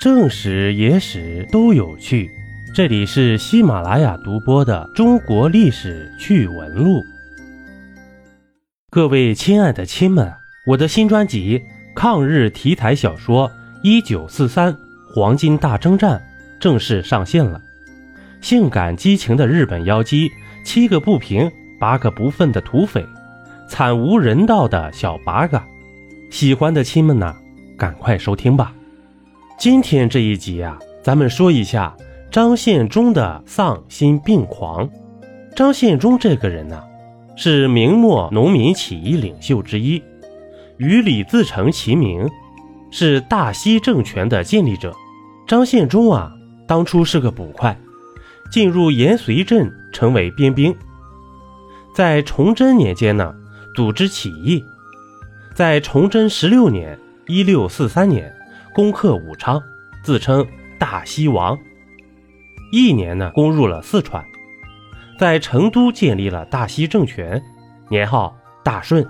[0.00, 2.30] 正史、野史都有趣，
[2.74, 7.00] 这里是喜马拉雅独播的《中国历史趣闻录》。
[8.88, 10.32] 各位亲爱的亲们，
[10.66, 11.58] 我的新专辑
[11.94, 13.52] 《抗日题材小说
[13.82, 14.74] 一九四三
[15.14, 16.18] 黄金大征战》
[16.58, 17.60] 正式上线了。
[18.40, 20.30] 性感激情的日本妖姬，
[20.64, 23.04] 七个不平，八个不忿的土匪，
[23.68, 25.62] 惨无人道的小八嘎，
[26.30, 27.36] 喜欢的亲们呐，
[27.76, 28.72] 赶快收听吧。
[29.60, 31.94] 今天这一集啊，咱们说一下
[32.30, 34.88] 张献忠的丧心病狂。
[35.54, 36.82] 张献忠这个人呢，
[37.36, 40.02] 是明末农民起义领袖之一，
[40.78, 42.26] 与李自成齐名，
[42.90, 44.94] 是大西政权的建立者。
[45.46, 46.32] 张献忠啊，
[46.66, 47.78] 当初是个捕快，
[48.50, 50.74] 进入延绥镇成为边兵，
[51.94, 53.34] 在崇祯年间呢，
[53.76, 54.64] 组织起义，
[55.54, 58.34] 在崇祯十六年（一六四三年）。
[58.74, 59.60] 攻克武昌，
[60.02, 60.46] 自称
[60.78, 61.58] 大西王。
[62.72, 64.24] 一年呢，攻入了四川，
[65.18, 67.42] 在成都建立了大西政权，
[67.88, 69.06] 年号大顺。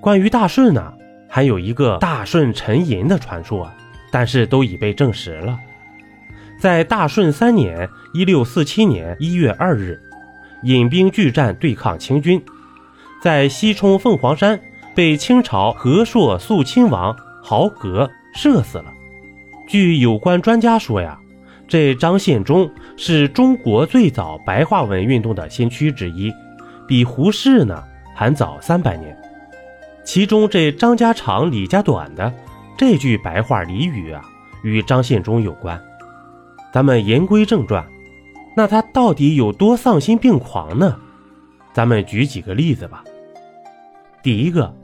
[0.00, 0.92] 关于大顺呢，
[1.28, 3.70] 还有一个大顺沉银的传说，
[4.12, 5.58] 但是都已被证实了。
[6.58, 9.98] 在大顺三年（一六四七年一月二日），
[10.64, 12.42] 引兵拒战对抗清军，
[13.22, 14.60] 在西冲凤凰山
[14.94, 18.10] 被清朝和硕肃亲王豪格。
[18.34, 18.92] 射死了。
[19.66, 21.18] 据有关专家说呀，
[21.68, 26.32] 这张献忠是中国最早白话文运动的先驱之一，
[26.88, 27.82] 比胡适呢
[28.14, 29.16] 还早三百年。
[30.04, 32.32] 其中这张家长李家短的
[32.76, 34.20] 这句白话俚语啊，
[34.64, 35.80] 与张献忠有关。
[36.72, 37.86] 咱们言归正传，
[38.56, 40.98] 那他到底有多丧心病狂呢？
[41.72, 43.04] 咱们举几个例子吧。
[44.22, 44.74] 第一个，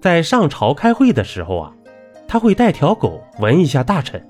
[0.00, 1.74] 在上朝开会的时候啊。
[2.28, 4.22] 他会带条狗闻一下大臣，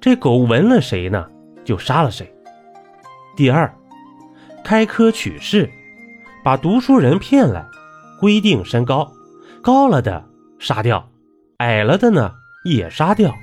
[0.00, 1.26] 这狗闻了谁呢，
[1.62, 2.34] 就杀了谁。
[3.36, 3.70] 第二，
[4.64, 5.68] 开科取士，
[6.42, 7.62] 把读书人骗来，
[8.18, 9.12] 规定身高，
[9.62, 10.24] 高了的
[10.58, 11.06] 杀掉，
[11.58, 12.32] 矮了的呢
[12.64, 13.34] 也杀掉，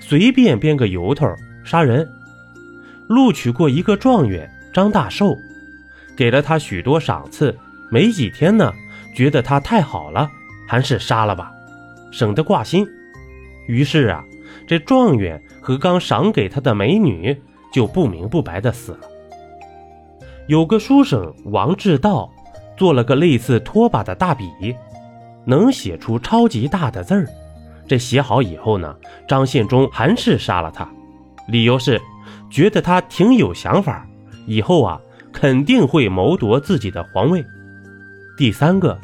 [0.00, 1.26] 随便编个由头
[1.64, 2.08] 杀人。
[3.08, 5.34] 录取过一个状元张大寿，
[6.16, 7.58] 给了他许多赏赐，
[7.90, 8.72] 没几天呢，
[9.12, 10.30] 觉得他太好了，
[10.68, 11.50] 还是杀了吧，
[12.12, 12.86] 省得挂心。
[13.68, 14.24] 于是啊，
[14.66, 17.40] 这状元和刚赏给他的美女
[17.72, 19.00] 就不明不白的死了。
[20.46, 22.32] 有个书生王志道，
[22.76, 24.74] 做了个类似拖把的大笔，
[25.44, 27.28] 能写出超级大的字儿。
[27.86, 28.96] 这写好以后呢，
[29.28, 30.90] 张献忠还是杀了他，
[31.46, 32.00] 理由是
[32.50, 34.06] 觉得他挺有想法，
[34.46, 34.98] 以后啊
[35.30, 37.44] 肯定会谋夺自己的皇位。
[38.38, 38.98] 第三个，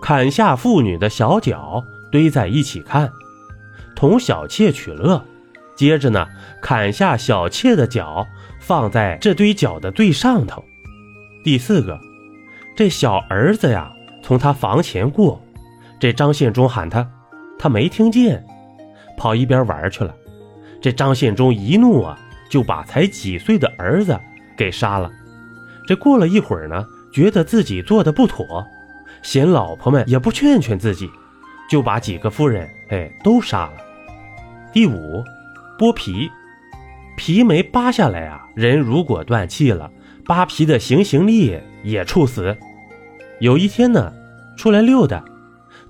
[0.00, 1.82] 砍下妇女的小脚
[2.12, 3.10] 堆在一起看。
[3.94, 5.24] 同小妾取乐，
[5.76, 6.26] 接着呢，
[6.60, 8.26] 砍下小妾的脚，
[8.58, 10.62] 放在这堆脚的最上头。
[11.42, 11.98] 第四个，
[12.76, 15.40] 这小儿子呀，从他房前过，
[16.00, 17.08] 这张献忠喊他，
[17.58, 18.44] 他没听见，
[19.16, 20.14] 跑一边玩去了。
[20.80, 22.18] 这张献忠一怒啊，
[22.50, 24.18] 就把才几岁的儿子
[24.56, 25.10] 给杀了。
[25.86, 28.66] 这过了一会儿呢，觉得自己做的不妥，
[29.22, 31.10] 嫌老婆们也不劝劝自己，
[31.68, 33.72] 就把几个夫人哎都杀了。
[34.72, 35.24] 第五，
[35.78, 36.30] 剥皮，
[37.16, 39.90] 皮没扒下来啊，人如果断气了，
[40.24, 42.56] 扒皮的行刑力也处死。
[43.40, 44.12] 有一天呢，
[44.56, 45.24] 出来溜达，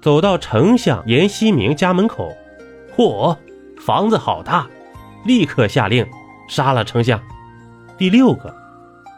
[0.00, 2.32] 走到丞相严希明家门口，
[2.96, 3.36] 嚯，
[3.78, 4.66] 房子好大，
[5.24, 6.06] 立刻下令
[6.48, 7.20] 杀了丞相。
[7.96, 8.54] 第六个，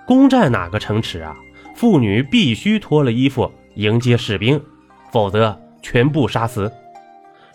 [0.07, 1.37] 攻占哪个城池啊，
[1.75, 4.61] 妇女必须脱了衣服迎接士兵，
[5.11, 6.73] 否则全部杀死。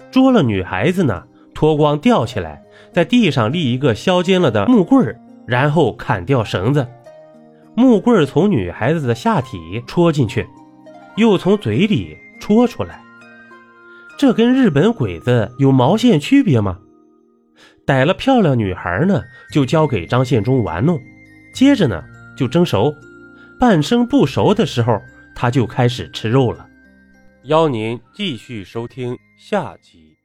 [0.09, 1.24] 捉了女孩子呢？
[1.53, 6.88] 脱光吊起来，在地上立一个削尖了的木棍然后砍掉绳子，
[7.75, 10.47] 木棍从女孩子的下体戳进去，
[11.18, 13.02] 又从嘴里戳出来。
[14.18, 16.80] 这跟日本鬼子有毛线区别吗？
[17.86, 19.22] 逮了漂亮女孩呢，
[19.52, 20.97] 就交给张献忠玩弄，
[21.53, 22.02] 接着呢
[22.38, 22.96] 就蒸熟，
[23.59, 25.02] 半生不熟的时候，
[25.35, 26.66] 他就开始吃肉了。
[27.46, 30.21] 邀您继续收听下集。